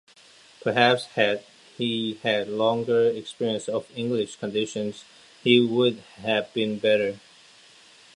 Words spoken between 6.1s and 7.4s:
have been better.